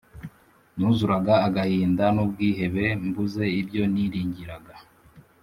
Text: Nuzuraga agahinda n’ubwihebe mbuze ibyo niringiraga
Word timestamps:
Nuzuraga 0.77 1.33
agahinda 1.47 2.03
n’ubwihebe 2.15 2.85
mbuze 3.07 3.45
ibyo 3.59 3.83
niringiraga 3.93 4.75